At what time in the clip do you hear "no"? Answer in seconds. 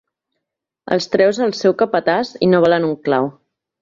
2.55-2.63